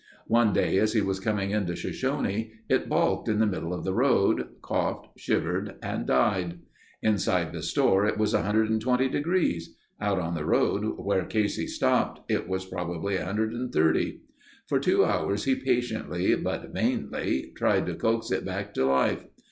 One 0.25 0.51
day 0.51 0.79
as 0.79 0.93
he 0.93 1.01
was 1.01 1.19
coming 1.19 1.51
into 1.51 1.75
Shoshone 1.75 2.53
it 2.67 2.89
balked 2.89 3.29
in 3.29 3.37
the 3.37 3.45
middle 3.45 3.71
of 3.71 3.83
the 3.83 3.93
road, 3.93 4.47
coughed, 4.63 5.09
shivered, 5.15 5.75
and 5.83 6.07
died. 6.07 6.57
Inside 7.03 7.53
the 7.53 7.61
store 7.61 8.07
it 8.07 8.17
was 8.17 8.33
120 8.33 9.07
degrees. 9.09 9.75
Out 9.99 10.17
on 10.17 10.33
the 10.33 10.43
road 10.43 10.81
where 10.97 11.25
Casey 11.25 11.67
stopped 11.67 12.31
it 12.31 12.47
was 12.47 12.65
probably 12.65 13.15
130. 13.17 14.21
For 14.65 14.79
two 14.79 15.05
hours 15.05 15.43
he 15.43 15.53
patiently 15.53 16.33
but 16.33 16.73
vainly 16.73 17.51
tried 17.55 17.85
to 17.85 17.93
coax 17.93 18.31
it 18.31 18.43
back 18.43 18.73
to 18.73 18.85
life. 18.87 19.25